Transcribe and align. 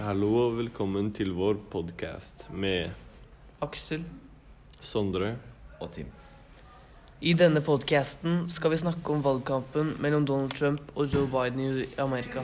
Hallo 0.00 0.30
og 0.40 0.54
velkommen 0.56 1.10
til 1.12 1.34
vår 1.36 1.58
podkast 1.68 2.46
med 2.56 2.88
Aksel. 3.60 4.00
Sondre. 4.80 5.34
og 5.76 5.90
Tim. 5.92 6.06
I 7.20 7.34
denne 7.36 7.60
podcasten 7.60 8.46
skal 8.48 8.72
vi 8.72 8.78
snakke 8.80 9.12
om 9.12 9.20
valgkampen 9.20 9.90
mellom 10.00 10.24
Donald 10.24 10.54
Trump 10.56 10.80
og 10.94 11.12
Joe 11.12 11.28
Biden 11.28 11.60
i 11.60 11.84
Amerika. 12.00 12.40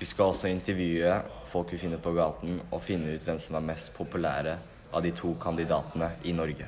Vi 0.00 0.04
skal 0.04 0.32
også 0.32 0.50
intervjue 0.50 1.12
folk 1.46 1.70
vi 1.72 1.78
finner 1.78 2.02
på 2.02 2.10
gaten, 2.10 2.58
og 2.72 2.82
finne 2.82 3.14
ut 3.14 3.22
hvem 3.22 3.38
som 3.38 3.54
er 3.54 3.68
mest 3.70 3.94
populære 3.94 4.56
av 4.90 5.06
de 5.06 5.14
to 5.14 5.36
kandidatene 5.38 6.10
i 6.24 6.34
Norge. 6.34 6.66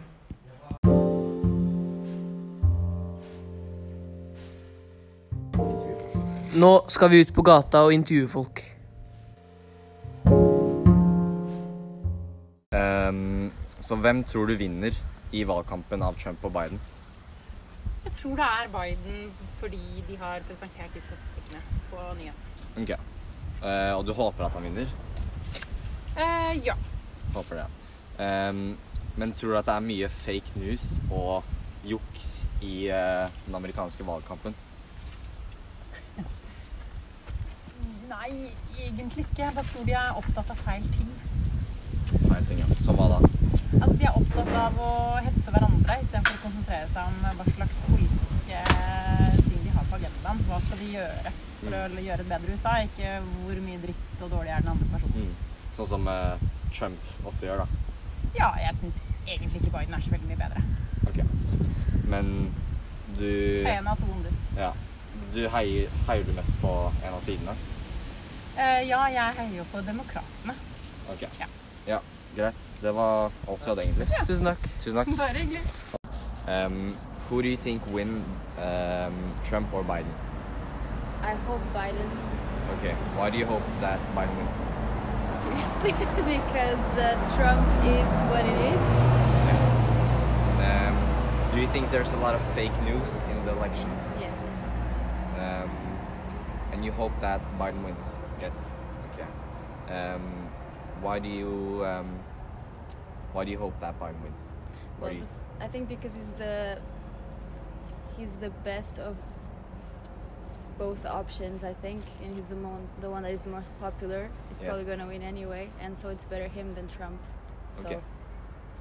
Nå 6.54 6.72
skal 6.88 7.10
vi 7.10 7.26
ut 7.26 7.34
på 7.34 7.42
gata 7.42 7.82
og 7.82 7.98
intervjue 7.98 8.30
folk. 8.30 8.75
Så 13.86 13.94
hvem 13.94 14.24
tror 14.26 14.46
du 14.50 14.56
vinner 14.58 14.94
i 15.30 15.44
valgkampen 15.46 16.02
av 16.02 16.16
Trump 16.18 16.44
og 16.44 16.52
Biden? 16.52 16.80
Jeg 18.04 18.12
tror 18.18 18.38
det 18.38 18.46
er 18.46 18.70
Biden 18.72 19.30
fordi 19.60 20.02
de 20.08 20.16
har 20.18 20.42
presentert 20.48 20.94
de 20.94 21.02
statistikkene 21.04 21.60
på 21.90 22.02
nyhetene. 22.18 22.82
Ok. 22.82 22.90
Uh, 23.62 23.92
og 23.98 24.06
du 24.06 24.12
håper 24.12 24.44
at 24.44 24.52
han 24.58 24.66
vinner? 24.66 24.90
Uh, 26.16 26.66
ja. 26.66 26.74
Håper 27.34 27.62
det. 27.62 27.66
Um, 28.18 28.78
men 29.16 29.32
tror 29.32 29.50
du 29.50 29.58
at 29.58 29.68
det 29.68 29.74
er 29.74 29.86
mye 29.86 30.08
fake 30.08 30.58
news 30.58 30.88
og 31.10 31.44
juks 31.84 32.28
i 32.62 32.88
uh, 32.90 33.30
den 33.46 33.54
amerikanske 33.54 34.06
valgkampen? 34.06 34.54
Nei, 38.10 38.50
egentlig 38.78 39.26
ikke. 39.28 39.44
Jeg 39.44 39.54
bare 39.54 39.64
tror 39.70 39.86
de 39.86 39.94
er 39.98 40.18
opptatt 40.22 40.50
av 40.50 40.66
feil 40.66 40.90
ting. 40.98 41.10
Feil 42.28 42.46
ting, 42.50 42.62
ja. 42.62 42.82
Som 42.82 42.98
hva 42.98 43.16
da? 43.16 43.55
Altså, 43.74 43.94
De 43.98 44.06
er 44.06 44.18
opptatt 44.20 44.52
av 44.60 44.76
å 44.80 44.90
hetse 45.24 45.52
hverandre 45.52 45.96
istedenfor 46.02 46.36
å 46.36 46.42
konsentrere 46.44 46.88
seg 46.92 47.08
om 47.10 47.38
hva 47.38 47.46
slags 47.50 47.80
politiske 47.88 48.60
ting 49.48 49.64
de 49.64 49.74
har 49.74 49.88
på 49.90 49.98
agendaen. 49.98 50.42
Hva 50.46 50.60
skal 50.64 50.80
de 50.82 50.90
gjøre 50.92 51.32
for 51.62 51.74
å 51.74 52.04
gjøre 52.06 52.26
et 52.26 52.30
bedre 52.30 52.54
USA? 52.54 52.76
Ikke 52.86 53.16
hvor 53.24 53.62
mye 53.66 53.82
dritt 53.82 54.22
og 54.22 54.32
dårlig 54.36 54.54
er 54.54 54.62
den 54.64 54.72
andre 54.76 54.88
personen. 54.94 55.26
Mm. 55.26 55.66
Sånn 55.76 55.90
som 55.90 56.08
uh, 56.08 56.46
Trump 56.76 57.26
ofte 57.28 57.48
gjør, 57.48 57.64
da. 57.64 57.82
Ja, 58.36 58.52
jeg 58.62 58.78
syns 58.78 59.02
egentlig 59.26 59.62
ikke 59.62 59.74
Biden 59.74 59.98
er 59.98 60.06
så 60.06 60.14
veldig 60.14 60.30
mye 60.30 60.40
bedre. 60.40 60.64
Ok. 61.10 61.20
Men 62.06 62.32
du 63.18 63.30
En 63.66 63.90
av 63.90 63.98
to 64.00 64.08
onder. 64.14 64.40
Ja. 64.56 64.72
Du 65.34 65.42
heier, 65.52 65.92
heier 66.06 66.24
du 66.24 66.32
mest 66.36 66.54
på 66.62 66.72
en 67.02 67.12
av 67.16 67.22
sidene? 67.26 67.58
Uh, 68.56 68.80
ja, 68.86 69.02
jeg 69.12 69.38
heier 69.40 69.54
jo 69.58 69.68
på 69.72 69.82
Demokratene. 69.84 70.54
Ok. 71.12 71.26
Ja. 71.42 71.50
Ja, 72.36 72.42
greit. 72.42 72.54
Det 72.80 72.92
var 72.92 73.30
alt 73.48 73.60
vi 73.64 73.68
hadde, 73.70 73.82
egentlig. 73.82 74.06
Tusen 74.26 74.44
takk. 74.44 74.58
Tusen 74.78 74.96
takk. 74.96 75.08
Bare 75.16 75.28
hyggelig. 75.28 75.60
Um, 76.48 76.96
who 77.28 77.42
do 77.42 77.48
you 77.48 77.56
think 77.56 77.82
win 77.92 78.24
um, 78.58 79.14
Trump 79.48 79.72
or 79.72 79.82
Biden? 79.82 80.12
I 81.22 81.34
hope 81.48 81.62
Biden, 81.74 82.10
Okay. 82.78 82.94
Why 83.16 83.30
do 83.30 83.38
you 83.38 83.46
hope 83.46 83.62
that 83.80 83.98
Biden 84.14 84.36
wins? 84.36 84.58
seriously, 85.46 85.92
because 86.36 86.84
uh, 86.98 87.14
Trump 87.36 87.66
is 87.86 88.10
what 88.30 88.44
it 88.44 88.58
is. 88.72 88.82
Um, 90.60 90.96
do 91.54 91.60
you 91.60 91.68
think 91.68 91.90
there's 91.90 92.12
a 92.12 92.16
lot 92.16 92.34
of 92.34 92.42
fake 92.54 92.76
news 92.82 93.22
in 93.30 93.44
the 93.46 93.52
election? 93.52 93.88
Yes. 94.20 94.36
Um, 95.38 95.70
and 96.72 96.84
you 96.84 96.92
hope 96.92 97.12
that 97.20 97.40
Biden 97.58 97.82
wins? 97.84 98.04
Yes. 98.40 98.54
Okay. 99.14 99.28
Um, 100.96 101.02
why 101.02 101.18
do 101.18 101.28
you 101.28 101.84
um, 101.84 102.06
why 103.32 103.44
do 103.44 103.50
you 103.50 103.58
hope 103.58 103.78
that 103.80 103.98
Biden 104.00 104.20
wins? 104.22 104.42
Well, 105.00 105.12
you- 105.12 105.28
I 105.60 105.68
think 105.68 105.88
because 105.88 106.14
he's 106.14 106.32
the 106.32 106.78
he's 108.18 108.32
the 108.36 108.50
best 108.64 108.98
of 108.98 109.16
both 110.78 111.06
options. 111.06 111.64
I 111.64 111.74
think, 111.74 112.02
and 112.22 112.34
he's 112.36 112.46
the 112.46 112.56
mon- 112.56 112.88
the 113.00 113.10
one 113.10 113.22
that 113.22 113.32
is 113.32 113.46
most 113.46 113.78
popular. 113.80 114.28
He's 114.48 114.62
probably 114.62 114.84
going 114.84 114.98
to 114.98 115.06
win 115.06 115.22
anyway, 115.22 115.70
and 115.80 115.98
so 115.98 116.08
it's 116.10 116.26
better 116.26 116.48
him 116.48 116.74
than 116.74 116.88
Trump. 116.88 117.18
So. 117.82 117.86
Okay. 117.86 118.00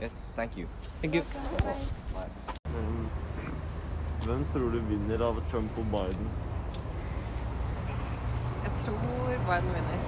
Yes, 0.02 0.26
thank 0.36 0.58
you. 0.58 0.68
Thank 1.02 1.16
you. 1.16 1.22
Bye. 2.14 2.28
Mm. 2.68 3.08
Hvem 4.26 4.46
tror 4.54 4.70
du 4.72 4.80
vinner 4.80 5.22
av 5.22 5.42
Trump 5.52 5.78
og 5.78 5.86
Biden? 5.86 6.30
Jeg 8.64 8.72
tror 8.84 8.98
Biden 9.48 9.74
vinner. 9.74 10.00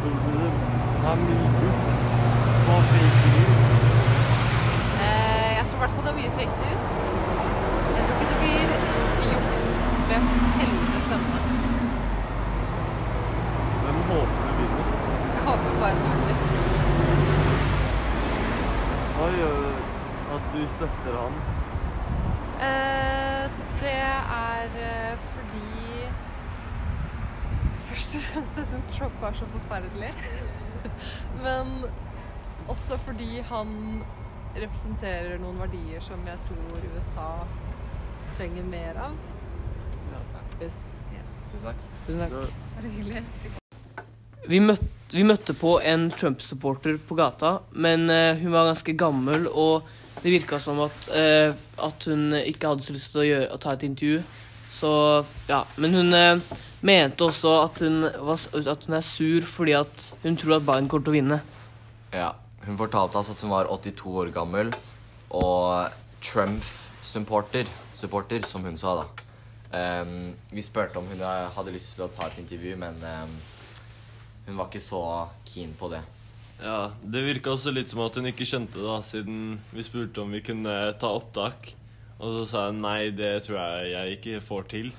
Det 0.00 0.08
er 0.08 1.16
mye 1.20 1.48
juks 1.62 1.98
på 2.66 2.74
fake 2.90 3.30
news? 3.32 3.64
Eh, 5.04 5.50
jeg 5.56 5.64
tror 5.68 5.76
i 5.76 5.80
hvert 5.82 5.94
fall 5.96 6.04
det 6.06 6.12
er 6.12 6.18
mye 6.20 6.32
fake 6.38 6.56
news. 6.62 6.86
Jeg 7.96 8.02
tror 8.06 8.14
ikke 8.14 8.30
det 8.30 8.38
blir 8.42 8.68
juks 9.32 9.64
ved 10.08 10.22
selve 10.56 11.00
stemmene. 11.06 11.40
Hvem 13.82 13.98
håper 14.08 14.40
du 14.46 14.52
vinner? 14.60 14.86
Jeg 15.34 15.42
håper 15.48 15.70
bare 15.82 15.94
du 16.00 16.04
vinner. 16.14 16.36
Hva 19.18 19.26
gjør 19.36 19.60
at 20.38 20.42
du 20.54 20.60
støtter 20.78 21.20
han? 21.20 21.34
Eh, 22.70 23.44
det 23.84 24.00
er 24.00 24.64
eh, 24.88 25.14
fordi 25.34 26.09
Først 27.90 28.14
og 28.14 28.22
fremst 28.22 28.58
jeg 28.60 28.68
syns 28.70 28.90
Trump 28.94 29.22
er 29.26 29.32
så 29.34 29.46
forferdelig. 29.50 30.10
Men 31.44 31.72
også 32.70 32.98
fordi 33.02 33.40
han 33.48 33.72
representerer 34.54 35.40
noen 35.42 35.58
verdier 35.58 36.02
som 36.04 36.22
jeg 36.26 36.38
tror 36.44 36.84
USA 36.94 37.28
trenger 38.36 38.68
mer 38.70 39.00
av. 39.08 39.16
Yes. 40.60 40.76
Yes. 41.16 41.34
Tusen 41.50 41.66
takk. 41.66 41.82
Tusen 42.06 42.22
takk. 42.22 42.36
Bare 42.76 42.92
hyggelig. 42.94 43.24
Vi 44.50 44.60
møtte, 44.62 44.90
vi 45.12 45.26
møtte 45.26 45.54
på 45.58 45.74
en 45.86 46.08
Trump-supporter 46.14 46.98
på 47.08 47.18
gata, 47.18 47.56
men 47.74 48.06
uh, 48.10 48.38
hun 48.38 48.54
var 48.54 48.70
ganske 48.70 48.94
gammel, 48.98 49.50
og 49.50 49.88
det 50.22 50.36
virka 50.36 50.62
som 50.62 50.78
at, 50.86 51.10
uh, 51.10 51.58
at 51.86 52.06
hun 52.06 52.38
ikke 52.38 52.70
hadde 52.70 52.86
så 52.86 52.94
lyst 52.94 53.14
til 53.14 53.24
å, 53.24 53.28
gjøre, 53.32 53.50
å 53.50 53.60
ta 53.62 53.74
et 53.74 53.86
intervju. 53.90 54.22
Så 54.70 54.90
ja. 55.50 55.64
Men 55.82 55.96
hun 55.98 56.14
eh, 56.14 56.58
mente 56.86 57.26
også 57.26 57.54
at 57.64 57.80
hun, 57.84 58.04
var, 58.04 58.44
at 58.56 58.86
hun 58.86 58.96
er 58.96 59.04
sur 59.04 59.46
fordi 59.48 59.74
at 59.78 60.06
hun 60.22 60.38
tror 60.40 60.56
at 60.58 60.66
Biden 60.68 60.88
kommer 60.88 61.06
til 61.06 61.12
å 61.12 61.18
vinne. 61.18 61.40
Ja, 62.14 62.30
hun 62.64 62.78
fortalte 62.80 63.20
oss 63.20 63.30
at 63.32 63.42
hun 63.44 63.52
var 63.52 63.70
82 63.70 64.14
år 64.22 64.32
gammel 64.34 64.72
og 65.30 65.92
Trump-supporter, 66.24 67.68
supporter, 67.96 68.44
som 68.48 68.64
hun 68.66 68.78
sa 68.80 68.96
da. 69.02 69.08
Um, 69.70 70.32
vi 70.50 70.64
spurte 70.66 70.98
om 70.98 71.06
hun 71.06 71.20
hadde 71.22 71.74
lyst 71.74 71.94
til 71.94 72.08
å 72.08 72.10
ta 72.10 72.26
et 72.26 72.40
intervju, 72.42 72.74
men 72.80 72.96
um, 72.98 73.36
hun 74.48 74.58
var 74.58 74.66
ikke 74.70 74.82
så 74.82 75.02
keen 75.46 75.76
på 75.78 75.92
det. 75.92 76.02
Ja, 76.60 76.90
Det 77.00 77.22
virka 77.24 77.54
også 77.54 77.72
litt 77.72 77.92
som 77.92 78.02
at 78.04 78.16
hun 78.18 78.28
ikke 78.28 78.48
skjønte 78.48 78.76
det, 78.76 78.84
da, 78.84 78.98
siden 79.06 79.60
vi 79.72 79.84
spurte 79.86 80.24
om 80.24 80.34
vi 80.34 80.42
kunne 80.44 80.74
ta 81.00 81.12
opptak. 81.16 81.72
Og 82.20 82.40
så 82.40 82.48
sa 82.50 82.64
hun 82.68 82.82
nei, 82.84 83.12
det 83.16 83.46
tror 83.46 83.60
jeg 83.62 83.94
jeg 83.94 84.18
ikke 84.18 84.42
får 84.44 84.66
til. 84.74 84.90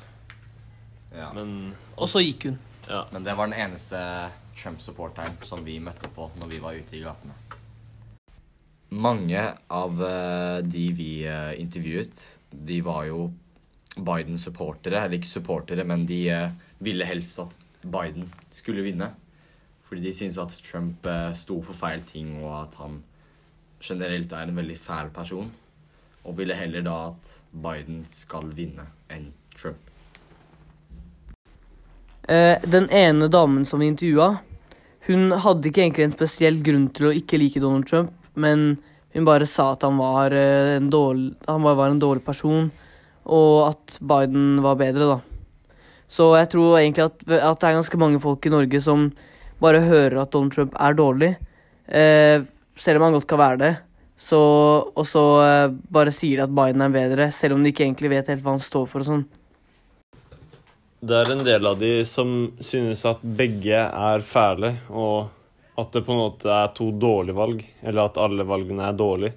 Ja. 1.15 1.31
Men 1.35 1.75
Og 1.97 2.09
så 2.09 2.21
gikk 2.23 2.49
hun. 2.49 2.59
ja. 2.87 3.05
Men 3.11 3.23
det 3.23 3.35
var 3.37 3.47
den 3.47 3.59
eneste 3.59 3.99
Trump-supporteren 4.55 5.37
som 5.47 5.63
vi 5.65 5.79
møtte 5.79 6.09
på 6.15 6.29
når 6.39 6.51
vi 6.51 6.59
var 6.63 6.77
ute 6.77 6.97
i 6.97 7.03
gatene. 7.03 7.35
Mange 8.91 9.41
av 9.71 10.01
eh, 10.03 10.57
de 10.67 10.85
vi 10.91 11.11
eh, 11.23 11.53
intervjuet, 11.61 12.23
de 12.51 12.81
var 12.83 13.05
jo 13.07 13.29
Biden-supportere. 13.95 15.05
Eller 15.05 15.19
ikke 15.19 15.29
supportere, 15.31 15.85
men 15.87 16.03
de 16.09 16.25
eh, 16.29 16.57
ville 16.83 17.07
helst 17.07 17.39
at 17.39 17.55
Biden 17.81 18.27
skulle 18.51 18.83
vinne. 18.83 19.13
Fordi 19.87 20.03
de 20.03 20.13
syntes 20.15 20.39
at 20.39 20.59
Trump 20.63 21.07
sto 21.35 21.57
for 21.67 21.75
feil 21.75 22.03
ting, 22.07 22.37
og 22.39 22.53
at 22.61 22.75
han 22.79 23.01
generelt 23.83 24.31
er 24.31 24.47
en 24.47 24.55
veldig 24.55 24.77
fæl 24.79 25.09
person. 25.11 25.49
Og 26.23 26.37
ville 26.37 26.55
heller 26.55 26.85
da 26.85 26.97
at 27.09 27.31
Biden 27.51 28.05
skal 28.11 28.53
vinne 28.55 28.85
enn 29.11 29.33
Trump. 29.57 29.90
Eh, 32.31 32.57
den 32.63 32.87
ene 32.95 33.27
damen 33.27 33.65
som 33.67 33.81
vi 33.81 33.89
intervjua, 33.91 34.37
hun 35.07 35.33
hadde 35.43 35.67
ikke 35.67 35.81
egentlig 35.83 36.05
en 36.05 36.13
spesiell 36.13 36.61
grunn 36.63 36.85
til 36.95 37.09
å 37.09 37.15
ikke 37.17 37.39
like 37.41 37.59
Donald 37.59 37.89
Trump, 37.89 38.13
men 38.39 38.77
hun 39.11 39.27
bare 39.27 39.47
sa 39.49 39.73
at 39.73 39.83
han 39.83 39.97
var, 39.99 40.31
eh, 40.31 40.77
en, 40.77 40.87
dårlig, 40.93 41.33
han 41.49 41.65
var 41.65 41.89
en 41.89 41.99
dårlig 41.99 42.23
person, 42.23 42.69
og 43.25 43.73
at 43.73 43.97
Biden 43.99 44.61
var 44.63 44.79
bedre, 44.79 45.09
da. 45.09 45.75
Så 46.07 46.29
jeg 46.37 46.51
tror 46.53 46.77
egentlig 46.79 47.09
at, 47.09 47.19
at 47.27 47.59
det 47.59 47.67
er 47.67 47.77
ganske 47.79 47.99
mange 47.99 48.21
folk 48.23 48.45
i 48.45 48.53
Norge 48.53 48.81
som 48.83 49.09
bare 49.63 49.83
hører 49.83 50.21
at 50.21 50.31
Donald 50.31 50.55
Trump 50.55 50.75
er 50.79 50.95
dårlig, 50.95 51.33
eh, 51.87 52.47
selv 52.79 53.01
om 53.01 53.09
han 53.09 53.17
godt 53.17 53.27
kan 53.27 53.43
være 53.43 53.61
det. 53.65 53.75
Så, 54.21 54.39
og 54.95 55.05
så 55.09 55.25
eh, 55.43 55.75
bare 55.91 56.13
sier 56.15 56.39
de 56.39 56.47
at 56.47 56.55
Biden 56.55 56.83
er 56.85 56.95
bedre, 56.95 57.31
selv 57.35 57.57
om 57.57 57.63
de 57.63 57.73
ikke 57.73 57.87
egentlig 57.89 58.13
vet 58.15 58.31
helt 58.31 58.43
hva 58.45 58.55
han 58.55 58.63
står 58.63 58.87
for 58.87 59.03
og 59.03 59.11
sånn. 59.11 59.23
Det 61.01 61.17
er 61.17 61.31
en 61.33 61.39
del 61.41 61.65
av 61.65 61.79
de 61.81 62.03
som 62.05 62.51
synes 62.61 63.01
at 63.09 63.23
begge 63.25 63.73
er 63.73 64.21
fæle, 64.21 64.75
og 64.93 65.31
at 65.81 65.95
det 65.95 66.03
på 66.05 66.13
en 66.13 66.19
måte 66.21 66.51
er 66.53 66.69
to 66.77 66.91
dårlige 66.93 67.37
valg, 67.39 67.63
eller 67.81 68.05
at 68.05 68.19
alle 68.21 68.45
valgene 68.45 68.85
er 68.85 68.97
dårlige. 68.99 69.33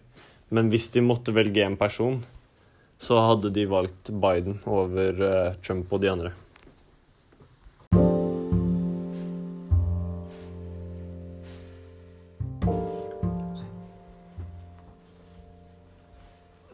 Men 0.53 0.69
hvis 0.69 0.91
de 0.93 1.01
måtte 1.01 1.33
velge 1.33 1.65
en 1.65 1.79
person, 1.81 2.19
så 3.01 3.17
hadde 3.31 3.53
de 3.57 3.65
valgt 3.71 4.13
Biden 4.13 4.59
over 4.69 5.23
eh, 5.25 5.55
Trump 5.65 5.89
og 5.93 6.03
de 6.05 6.11
andre. 6.13 6.35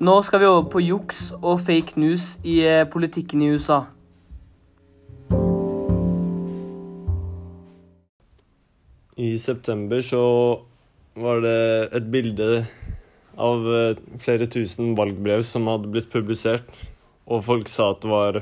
Nå 0.00 0.18
skal 0.26 0.42
vi 0.42 0.50
over 0.50 0.66
på 0.72 0.82
juks 0.82 1.26
og 1.38 1.60
fake 1.62 2.00
news 2.00 2.32
i 2.42 2.58
eh, 2.66 2.84
politikken 2.90 3.46
i 3.46 3.54
USA. 3.54 3.84
I 9.20 9.38
september 9.38 10.00
så 10.00 10.22
var 11.20 11.42
det 11.44 11.90
et 11.98 12.06
bilde 12.12 12.46
av 13.36 13.66
eh, 13.68 13.98
flere 14.22 14.46
tusen 14.48 14.94
valgbrev 14.96 15.42
som 15.44 15.68
hadde 15.68 15.90
blitt 15.92 16.08
publisert, 16.12 16.64
og 17.28 17.44
folk 17.44 17.68
sa 17.68 17.90
at 17.92 18.00
det 18.00 18.10
var 18.10 18.40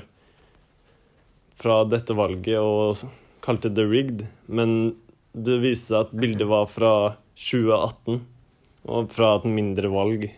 fra 1.58 1.80
dette 1.90 2.14
valget 2.14 2.60
og 2.62 3.02
kalte 3.42 3.72
det 3.74 3.88
rigged, 3.90 4.26
men 4.46 4.94
det 5.34 5.58
viste 5.64 5.90
seg 5.90 6.06
at 6.06 6.14
bildet 6.14 6.46
var 6.46 6.70
fra 6.70 6.92
2018 7.34 8.20
og 8.88 9.10
fra 9.14 9.34
et 9.40 9.50
mindre 9.50 9.90
valg. 9.90 10.28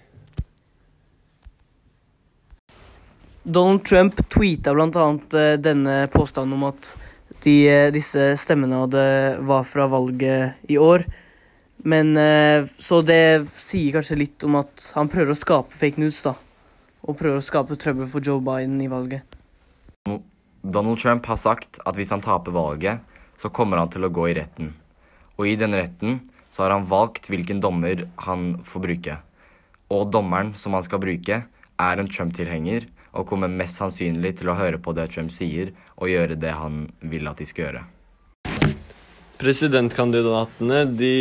Donald 3.44 3.84
Trump 3.88 4.20
tweeta 4.32 4.72
bl.a. 4.76 5.06
denne 5.60 6.02
påstanden 6.12 6.56
om 6.56 6.68
at 6.68 6.94
de, 7.44 7.56
eh, 7.68 7.88
disse 7.94 8.32
stemmene 8.40 8.82
og 8.84 8.92
det 8.94 9.40
var 9.46 9.66
fra 9.68 9.86
valget 9.90 10.70
i 10.70 10.78
år. 10.80 11.04
Men 11.84 12.16
eh, 12.16 12.68
Så 12.78 13.00
det 13.06 13.48
sier 13.54 13.96
kanskje 13.96 14.20
litt 14.20 14.44
om 14.44 14.58
at 14.60 14.90
han 14.96 15.08
prøver 15.08 15.32
å 15.32 15.38
skape 15.38 15.76
fake 15.76 16.00
news, 16.02 16.22
da. 16.26 16.34
Og 17.06 17.16
prøver 17.16 17.40
å 17.40 17.44
skape 17.44 17.78
trøbbel 17.80 18.10
for 18.10 18.20
Joe 18.24 18.42
Biden 18.44 18.80
i 18.84 18.90
valget. 18.90 19.24
Donald 20.60 21.00
Trump 21.00 21.24
har 21.26 21.38
sagt 21.40 21.78
at 21.88 21.96
hvis 21.96 22.12
han 22.12 22.20
taper 22.20 22.52
valget, 22.52 23.00
så 23.40 23.48
kommer 23.48 23.80
han 23.80 23.88
til 23.88 24.04
å 24.04 24.12
gå 24.12 24.28
i 24.28 24.36
retten. 24.36 24.74
Og 25.40 25.48
i 25.48 25.56
den 25.56 25.72
retten 25.72 26.20
så 26.52 26.66
har 26.66 26.74
han 26.74 26.88
valgt 26.90 27.30
hvilken 27.32 27.62
dommer 27.64 28.04
han 28.26 28.58
får 28.68 28.84
bruke. 28.84 29.16
Og 29.90 30.10
dommeren 30.12 30.52
som 30.58 30.76
han 30.76 30.84
skal 30.84 31.00
bruke, 31.00 31.40
er 31.80 32.00
en 32.00 32.10
Trump-tilhenger 32.10 32.88
og 33.10 33.26
kommer 33.26 33.50
mest 33.50 33.80
sannsynlig 33.80 34.36
til 34.38 34.52
å 34.52 34.58
høre 34.58 34.78
på 34.82 34.94
det 34.94 35.08
Trump 35.14 35.32
sier, 35.34 35.72
og 35.98 36.12
gjøre 36.12 36.38
det 36.38 36.52
han 36.54 36.84
vil 37.10 37.26
at 37.30 37.40
de 37.40 37.46
skal 37.48 37.66
gjøre. 37.66 37.84
Presidentkandidatene 39.40 40.84
de 40.94 41.14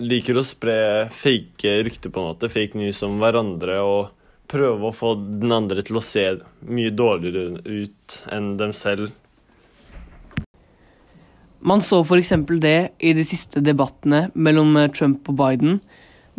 liker 0.00 0.40
å 0.40 0.44
spre 0.44 1.08
fake 1.14 1.76
rykter, 1.86 2.12
på 2.12 2.20
en 2.20 2.32
måte, 2.32 2.50
fake 2.52 2.78
news 2.80 3.00
om 3.06 3.20
hverandre, 3.22 3.78
og 3.84 4.10
prøve 4.50 4.90
å 4.90 4.96
få 4.96 5.14
den 5.40 5.52
andre 5.54 5.84
til 5.86 6.00
å 6.00 6.04
se 6.04 6.26
mye 6.66 6.92
dårligere 6.92 7.62
ut 7.64 8.20
enn 8.34 8.54
dem 8.60 8.74
selv. 8.76 9.12
Man 11.60 11.84
så 11.84 12.00
f.eks. 12.02 12.32
det 12.58 12.78
i 13.04 13.12
de 13.14 13.24
siste 13.26 13.60
debattene 13.60 14.30
mellom 14.34 14.78
Trump 14.96 15.28
og 15.28 15.36
Biden, 15.38 15.80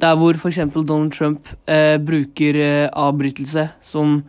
der 0.01 0.17
hvor 0.17 0.37
f.eks. 0.37 0.59
Donald 0.73 1.13
Trump 1.13 1.49
eh, 1.69 1.97
bruker 2.01 2.57
eh, 2.57 2.89
avbrytelse 2.89 3.67
som 3.85 4.21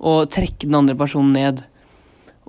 å 0.00 0.22
trekke 0.24 0.64
den 0.64 0.78
andre 0.78 0.96
personen 0.96 1.34
ned. 1.36 1.64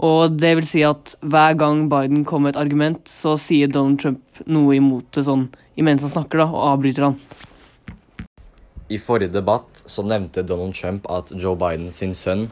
Og 0.01 0.37
det 0.39 0.53
vil 0.57 0.67
si 0.67 0.83
at 0.87 1.13
hver 1.19 1.57
gang 1.59 1.85
Biden 1.91 2.23
kommer 2.25 2.49
med 2.49 2.55
et 2.55 2.61
argument, 2.63 3.01
så 3.11 3.35
sier 3.37 3.69
Donald 3.69 3.99
Trump 4.01 4.43
noe 4.47 4.77
imot 4.79 5.11
det 5.13 5.25
sånn 5.27 5.49
imens 5.79 6.05
han 6.05 6.13
snakker, 6.13 6.41
da, 6.41 6.47
og 6.47 6.69
avbryter 6.71 7.09
han. 7.09 7.19
I 8.91 8.99
forrige 8.99 9.35
debatt 9.35 9.83
så 9.87 10.03
nevnte 10.03 10.43
Donald 10.43 10.75
Trump 10.75 11.05
at 11.11 11.31
Joe 11.35 11.55
Biden 11.59 11.91
sin 11.95 12.15
sønn 12.17 12.47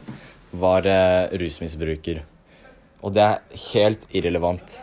var 0.52 0.88
eh, 0.88 1.32
rusmisbruker. 1.40 2.22
Og 3.04 3.16
det 3.16 3.24
er 3.24 3.60
helt 3.72 4.06
irrelevant. 4.12 4.78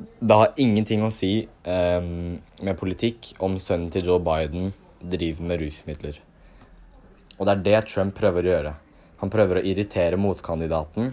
Det 0.00 0.36
har 0.36 0.54
ingenting 0.56 1.02
å 1.04 1.10
si 1.12 1.48
um, 1.64 2.38
med 2.64 2.76
politikk 2.80 3.34
om 3.44 3.58
sønnen 3.60 3.90
til 3.92 4.06
Joe 4.08 4.20
Biden 4.24 4.70
driver 5.00 5.48
med 5.48 5.60
rusmidler. 5.60 6.20
Og 7.36 7.48
det 7.48 7.52
er 7.52 7.64
det 7.66 7.80
Trump 7.90 8.14
prøver 8.16 8.46
å 8.46 8.52
gjøre. 8.54 8.72
Han 9.20 9.32
prøver 9.32 9.60
å 9.60 9.64
irritere 9.64 10.20
motkandidaten, 10.20 11.12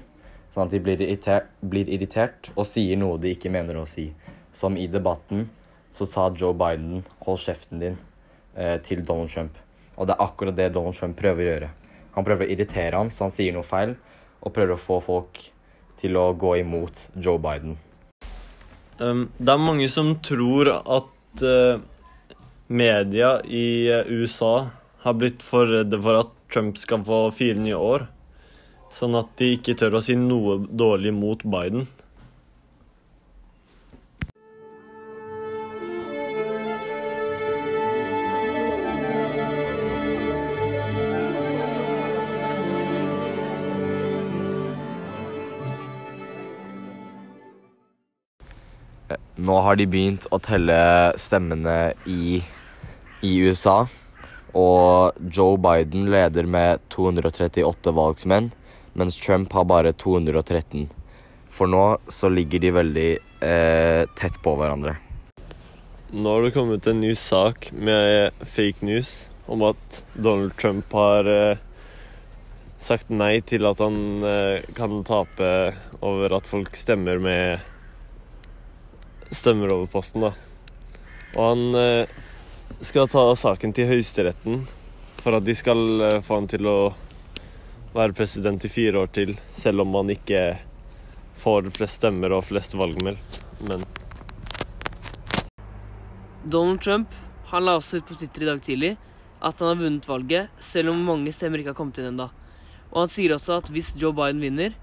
sånn 0.54 0.66
at 0.66 0.74
de 0.75 0.80
blir 0.84 1.01
irritert, 1.04 1.50
blir 1.60 1.89
irritert 1.92 2.51
og 2.56 2.68
sier 2.68 3.00
noe 3.00 3.19
de 3.19 3.34
ikke 3.36 3.51
mener 3.51 3.80
å 3.80 3.88
si. 3.88 4.10
Som 4.56 4.80
i 4.80 4.88
debatten 4.92 5.50
så 5.95 6.07
sa 6.07 6.30
Joe 6.31 6.56
Biden 6.56 7.04
'hold 7.25 7.39
kjeften 7.44 7.80
din' 7.84 8.00
eh, 8.56 8.78
til 8.78 9.04
Donald 9.04 9.30
Trump. 9.30 9.57
Og 9.98 10.07
det 10.07 10.16
er 10.16 10.25
akkurat 10.25 10.56
det 10.56 10.74
Donald 10.74 10.95
Trump 10.95 11.18
prøver 11.18 11.44
å 11.44 11.51
gjøre. 11.51 11.69
Han 12.16 12.24
prøver 12.24 12.45
å 12.45 12.51
irritere 12.51 12.98
han 12.98 13.10
så 13.10 13.25
han 13.25 13.31
sier 13.31 13.54
noe 13.54 13.63
feil, 13.63 13.95
og 14.42 14.54
prøver 14.54 14.74
å 14.74 14.80
få 14.80 15.00
folk 15.01 15.42
til 15.98 16.18
å 16.18 16.34
gå 16.34 16.56
imot 16.62 17.10
Joe 17.16 17.38
Biden. 17.38 17.78
Um, 19.00 19.28
det 19.38 19.54
er 19.54 19.62
mange 19.62 19.88
som 19.94 20.16
tror 20.26 20.72
at 20.74 21.44
uh, 21.46 21.82
media 22.68 23.38
i 23.46 23.68
uh, 23.94 24.10
USA 24.10 24.70
har 25.04 25.18
blitt 25.20 25.46
for 25.46 25.70
redde 25.70 26.00
for 26.02 26.24
at 26.24 26.34
Trump 26.52 26.80
skal 26.82 27.04
få 27.06 27.28
fire 27.36 27.60
nye 27.62 27.78
år. 27.78 28.08
Sånn 28.94 29.18
at 29.20 29.34
de 29.38 29.52
ikke 29.58 29.76
tør 29.78 30.00
å 30.00 30.04
si 30.04 30.16
noe 30.18 30.62
dårlig 30.66 31.14
mot 31.14 31.44
Biden. 31.46 31.86
Nå 49.48 49.56
har 49.64 49.78
de 49.80 49.86
begynt 49.88 50.26
å 50.34 50.40
telle 50.44 50.78
stemmene 51.22 51.94
i, 52.10 52.40
i 53.24 53.34
USA. 53.46 53.86
Og 54.58 55.20
Joe 55.32 55.60
Biden 55.62 56.10
leder 56.12 56.48
med 56.50 56.82
238 56.92 57.94
valgsmenn, 57.96 58.50
mens 58.98 59.20
Trump 59.22 59.54
har 59.56 59.68
bare 59.70 59.94
213. 59.96 60.88
For 61.54 61.70
nå 61.72 61.86
så 62.12 62.32
ligger 62.34 62.64
de 62.66 62.74
veldig 62.76 63.08
eh, 63.46 64.02
tett 64.20 64.42
på 64.44 64.56
hverandre. 64.60 64.98
Nå 66.12 66.34
har 66.34 66.44
det 66.44 66.56
kommet 66.58 66.89
en 66.89 67.00
ny 67.04 67.13
sak 67.20 67.70
med 67.72 68.36
fake 68.44 68.84
news 68.88 69.30
om 69.48 69.63
at 69.70 70.01
Donald 70.13 70.58
Trump 70.60 70.92
har 70.98 71.30
eh, 71.32 71.63
sagt 72.84 73.13
nei 73.13 73.38
til 73.48 73.70
at 73.70 73.80
han 73.84 74.27
eh, 74.27 74.68
kan 74.75 75.00
tape 75.08 75.56
over 76.01 76.36
at 76.42 76.50
folk 76.50 76.75
stemmer 76.80 77.22
med 77.22 77.76
Stemmer 79.31 79.74
over 79.74 79.89
posten, 79.91 80.24
da. 80.24 80.34
Og 81.36 81.43
han 81.43 81.75
eh, 81.75 82.15
skal 82.81 83.10
ta 83.12 83.24
saken 83.36 83.74
til 83.75 83.89
Høyesteretten 83.89 84.63
for 85.22 85.38
at 85.38 85.46
de 85.46 85.55
skal 85.57 86.01
eh, 86.01 86.22
få 86.24 86.39
han 86.39 86.50
til 86.51 86.67
å 86.69 86.77
være 87.96 88.15
president 88.15 88.63
i 88.65 88.72
fire 88.72 89.03
år 89.03 89.12
til, 89.15 89.36
selv 89.57 89.84
om 89.84 89.96
han 89.98 90.13
ikke 90.13 90.41
får 91.38 91.69
flest 91.75 92.01
stemmer 92.01 92.34
og 92.38 92.46
flest 92.48 92.77
valgmeld. 92.77 93.19
Men 93.67 93.84
Donald 96.48 96.81
Trump 96.81 97.13
han 97.51 97.65
la 97.65 97.77
også 97.79 98.00
ut 98.00 98.07
på 98.07 98.17
Twitter 98.19 98.43
i 98.43 98.50
dag 98.50 98.63
tidlig 98.63 98.96
at 99.38 99.60
han 99.62 99.69
har 99.69 99.79
vunnet 99.79 100.07
valget, 100.10 100.50
selv 100.60 100.91
om 100.91 101.03
mange 101.05 101.31
stemmer 101.36 101.62
ikke 101.62 101.72
har 101.74 101.77
kommet 101.77 102.00
inn 102.01 102.10
ennå. 102.12 102.27
Og 102.89 103.03
han 103.03 103.12
sier 103.12 103.36
også 103.36 103.60
at 103.60 103.69
hvis 103.74 103.93
Joe 104.00 104.15
Biden 104.15 104.41
vinner, 104.41 104.74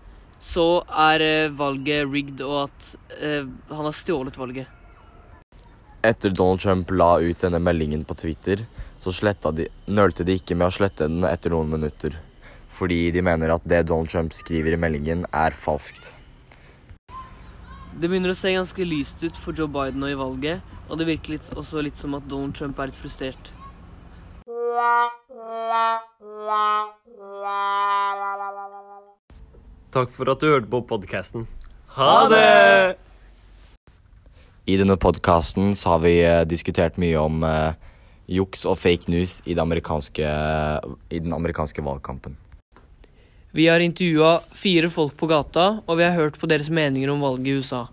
så 0.45 0.85
er 1.09 1.23
eh, 1.25 1.53
valget 1.57 2.11
rigged, 2.13 2.43
og 2.45 2.67
at 2.67 2.89
eh, 3.17 3.47
han 3.71 3.87
har 3.89 3.97
stjålet 3.97 4.37
valget. 4.37 4.69
Etter 6.05 6.35
Donald 6.37 6.61
Trump 6.61 6.91
la 6.93 7.15
ut 7.25 7.41
denne 7.41 7.61
meldingen 7.65 8.05
på 8.05 8.17
Twitter, 8.21 8.67
så 9.01 9.13
de, 9.57 9.69
nølte 9.87 10.25
de 10.25 10.37
ikke 10.37 10.57
med 10.57 10.69
å 10.69 10.75
slette 10.75 11.09
den 11.09 11.25
etter 11.25 11.53
noen 11.53 11.73
minutter. 11.73 12.19
Fordi 12.69 13.11
de 13.15 13.23
mener 13.25 13.55
at 13.55 13.65
det 13.65 13.87
Donald 13.89 14.11
Trump 14.13 14.37
skriver 14.37 14.77
i 14.77 14.81
meldingen, 14.81 15.25
er 15.33 15.57
falskt. 15.57 16.13
Det 17.95 18.09
begynner 18.09 18.33
å 18.33 18.37
se 18.37 18.53
ganske 18.53 18.85
lyst 18.85 19.23
ut 19.25 19.37
for 19.41 19.57
Joe 19.57 19.71
Biden 19.71 20.01
nå 20.03 20.13
i 20.13 20.19
valget, 20.19 20.61
og 20.91 21.01
det 21.01 21.09
virker 21.09 21.37
litt, 21.37 21.53
også 21.57 21.85
litt 21.87 21.97
som 21.97 22.17
at 22.19 22.29
Donald 22.29 22.57
Trump 22.59 22.81
er 22.81 22.93
litt 22.93 23.01
frustrert. 23.01 23.53
takk 29.95 30.13
for 30.13 30.31
at 30.33 30.43
du 30.43 30.51
hørte 30.51 30.71
på 30.71 30.83
podkasten. 30.89 31.47
Ha 31.97 32.15
det! 32.33 32.97
I 34.67 34.79
denne 34.81 34.97
podkasten 34.99 35.75
har 35.77 36.01
vi 36.03 36.17
eh, 36.25 36.43
diskutert 36.49 36.97
mye 36.99 37.19
om 37.21 37.45
uh, 37.45 37.77
juks 38.27 38.65
og 38.65 38.79
fake 38.81 39.13
news 39.13 39.41
i, 39.45 39.53
det 39.53 39.63
amerikanske, 39.63 40.31
i 41.13 41.21
den 41.21 41.35
amerikanske 41.37 41.85
valgkampen. 41.85 42.39
Vi 43.55 43.69
har 43.71 43.85
intervjua 43.85 44.41
fire 44.57 44.89
folk 44.91 45.15
på 45.21 45.29
gata, 45.31 45.67
og 45.87 46.01
vi 46.01 46.07
har 46.07 46.17
hørt 46.17 46.41
på 46.41 46.49
deres 46.51 46.73
meninger 46.75 47.13
om 47.13 47.23
valget 47.23 47.53
i 47.53 47.59
USA. 47.61 47.85